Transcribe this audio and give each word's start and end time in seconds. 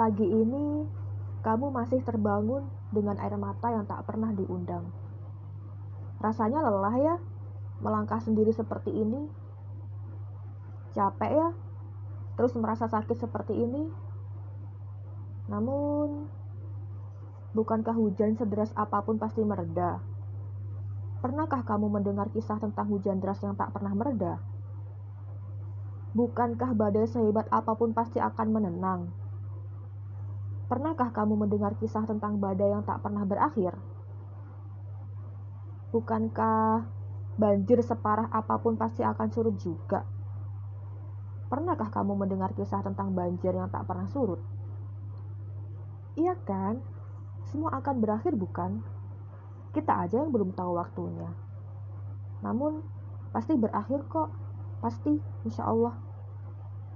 Pagi 0.00 0.24
ini, 0.24 0.88
kamu 1.44 1.76
masih 1.76 2.00
terbangun 2.00 2.64
dengan 2.88 3.20
air 3.20 3.36
mata 3.36 3.68
yang 3.68 3.84
tak 3.84 4.08
pernah 4.08 4.32
diundang. 4.32 4.88
Rasanya 6.24 6.64
lelah 6.64 6.96
ya, 6.96 7.14
melangkah 7.84 8.16
sendiri 8.16 8.48
seperti 8.48 8.96
ini. 8.96 9.28
Capek 10.96 11.36
ya, 11.36 11.48
terus 12.40 12.56
merasa 12.56 12.88
sakit 12.88 13.12
seperti 13.20 13.52
ini. 13.52 13.92
Namun, 15.52 16.32
bukankah 17.52 17.92
hujan 17.92 18.40
sederas 18.40 18.72
apa 18.80 19.04
pun 19.04 19.20
pasti 19.20 19.44
mereda? 19.44 20.00
Pernahkah 21.20 21.60
kamu 21.60 22.00
mendengar 22.00 22.32
kisah 22.32 22.56
tentang 22.56 22.88
hujan 22.88 23.20
deras 23.20 23.44
yang 23.44 23.52
tak 23.52 23.68
pernah 23.76 23.92
mereda? 23.92 24.40
Bukankah 26.16 26.72
badai 26.72 27.04
sehebat 27.04 27.52
apa 27.52 27.76
pun 27.76 27.92
pasti 27.92 28.16
akan 28.16 28.48
menenang? 28.48 29.12
Pernahkah 30.70 31.10
kamu 31.10 31.34
mendengar 31.34 31.74
kisah 31.82 32.06
tentang 32.06 32.38
badai 32.38 32.70
yang 32.70 32.86
tak 32.86 33.02
pernah 33.02 33.26
berakhir? 33.26 33.74
Bukankah 35.90 36.86
banjir 37.34 37.82
separah 37.82 38.30
apa 38.30 38.54
pun 38.62 38.78
pasti 38.78 39.02
akan 39.02 39.28
surut 39.34 39.58
juga? 39.58 40.06
Pernahkah 41.50 41.90
kamu 41.90 42.14
mendengar 42.14 42.54
kisah 42.54 42.86
tentang 42.86 43.10
banjir 43.10 43.50
yang 43.50 43.66
tak 43.66 43.82
pernah 43.82 44.06
surut? 44.14 44.38
Iya 46.14 46.38
kan? 46.46 46.78
Semua 47.50 47.74
akan 47.82 47.98
berakhir 47.98 48.38
bukan? 48.38 48.78
Kita 49.74 50.06
aja 50.06 50.22
yang 50.22 50.30
belum 50.30 50.54
tahu 50.54 50.78
waktunya. 50.78 51.34
Namun, 52.46 52.86
pasti 53.34 53.58
berakhir 53.58 54.06
kok. 54.06 54.30
Pasti, 54.78 55.18
insya 55.42 55.66
Allah. 55.66 55.98